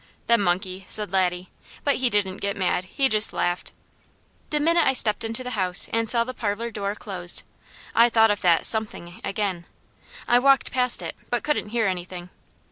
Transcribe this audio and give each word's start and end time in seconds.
"The 0.25 0.35
monkey!" 0.39 0.83
said 0.87 1.11
Laddie, 1.13 1.51
but 1.83 1.97
he 1.97 2.09
didn't 2.09 2.37
get 2.37 2.57
mad; 2.57 2.85
he 2.85 3.07
just 3.07 3.33
laughed. 3.33 3.71
The 4.49 4.59
minute 4.59 4.87
I 4.87 4.93
stepped 4.93 5.23
into 5.23 5.43
the 5.43 5.51
house 5.51 5.89
and 5.93 6.09
saw 6.09 6.23
the 6.23 6.33
parlour 6.33 6.71
door 6.71 6.95
closed, 6.95 7.43
I 7.93 8.09
thought 8.09 8.31
of 8.31 8.41
that 8.41 8.65
"something" 8.65 9.21
again. 9.23 9.67
I 10.27 10.39
walked 10.39 10.71
past 10.71 11.03
it, 11.03 11.15
but 11.29 11.43
couldn't 11.43 11.69
hear 11.69 11.85
anything. 11.85 12.31